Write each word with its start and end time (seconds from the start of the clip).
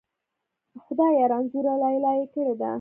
خدایه! 0.83 1.23
رنځوره 1.31 1.73
لیلا 1.83 2.11
یې 2.19 2.25
کړې 2.33 2.53
ده. 2.59 2.69